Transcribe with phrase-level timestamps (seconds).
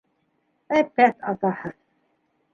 [0.79, 1.73] Әпәт атаһы.